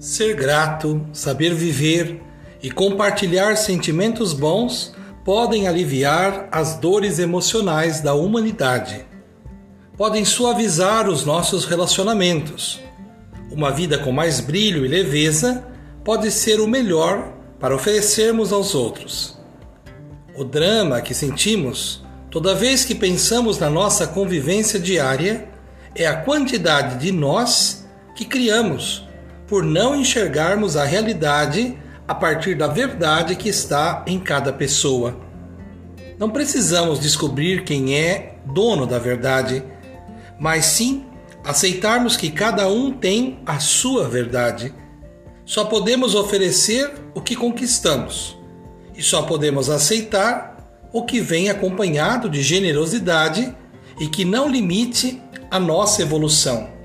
Ser 0.00 0.34
grato, 0.34 1.06
saber 1.12 1.52
viver 1.52 2.22
e 2.62 2.70
compartilhar 2.70 3.54
sentimentos 3.56 4.32
bons 4.32 4.94
podem 5.22 5.68
aliviar 5.68 6.48
as 6.50 6.76
dores 6.76 7.18
emocionais 7.18 8.00
da 8.00 8.14
humanidade. 8.14 9.04
Podem 9.98 10.24
suavizar 10.24 11.06
os 11.06 11.26
nossos 11.26 11.66
relacionamentos. 11.66 12.80
Uma 13.52 13.70
vida 13.70 13.98
com 13.98 14.10
mais 14.10 14.40
brilho 14.40 14.86
e 14.86 14.88
leveza 14.88 15.66
pode 16.02 16.30
ser 16.30 16.60
o 16.60 16.66
melhor 16.66 17.34
para 17.58 17.76
oferecermos 17.76 18.54
aos 18.54 18.74
outros. 18.74 19.38
O 20.34 20.44
drama 20.44 21.02
que 21.02 21.12
sentimos 21.12 22.02
toda 22.30 22.54
vez 22.54 22.86
que 22.86 22.94
pensamos 22.94 23.58
na 23.58 23.68
nossa 23.68 24.06
convivência 24.06 24.80
diária 24.80 25.46
é 25.94 26.06
a 26.06 26.16
quantidade 26.16 26.98
de 26.98 27.12
nós 27.12 27.86
que 28.14 28.24
criamos 28.24 29.09
por 29.50 29.64
não 29.64 29.96
enxergarmos 29.96 30.76
a 30.76 30.84
realidade 30.84 31.76
a 32.06 32.14
partir 32.14 32.54
da 32.54 32.68
verdade 32.68 33.34
que 33.34 33.48
está 33.48 34.04
em 34.06 34.20
cada 34.20 34.52
pessoa. 34.52 35.18
Não 36.16 36.30
precisamos 36.30 37.00
descobrir 37.00 37.64
quem 37.64 37.98
é 37.98 38.36
dono 38.46 38.86
da 38.86 39.00
verdade, 39.00 39.64
mas 40.38 40.66
sim 40.66 41.04
aceitarmos 41.44 42.16
que 42.16 42.30
cada 42.30 42.68
um 42.68 42.92
tem 42.92 43.40
a 43.44 43.58
sua 43.58 44.08
verdade. 44.08 44.72
Só 45.44 45.64
podemos 45.64 46.14
oferecer 46.14 46.88
o 47.12 47.20
que 47.20 47.34
conquistamos 47.34 48.38
e 48.96 49.02
só 49.02 49.22
podemos 49.22 49.68
aceitar 49.68 50.88
o 50.92 51.04
que 51.04 51.20
vem 51.20 51.50
acompanhado 51.50 52.30
de 52.30 52.40
generosidade 52.40 53.52
e 53.98 54.06
que 54.06 54.24
não 54.24 54.48
limite 54.48 55.20
a 55.50 55.58
nossa 55.58 56.02
evolução. 56.02 56.79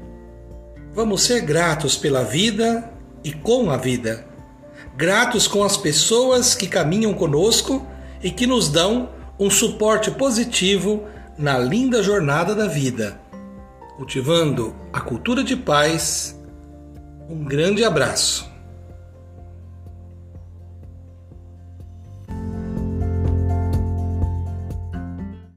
Vamos 0.95 1.23
ser 1.23 1.41
gratos 1.41 1.97
pela 1.97 2.23
vida 2.23 2.89
e 3.21 3.33
com 3.33 3.69
a 3.69 3.75
vida. 3.75 4.25
Gratos 4.95 5.45
com 5.45 5.61
as 5.61 5.75
pessoas 5.75 6.55
que 6.55 6.67
caminham 6.67 7.13
conosco 7.13 7.85
e 8.23 8.31
que 8.31 8.47
nos 8.47 8.69
dão 8.69 9.09
um 9.37 9.49
suporte 9.49 10.09
positivo 10.09 11.03
na 11.37 11.59
linda 11.59 12.01
jornada 12.01 12.55
da 12.55 12.65
vida. 12.65 13.19
Cultivando 13.97 14.73
a 14.93 15.01
cultura 15.01 15.43
de 15.43 15.57
paz. 15.57 16.39
Um 17.27 17.43
grande 17.43 17.83
abraço. 17.83 18.54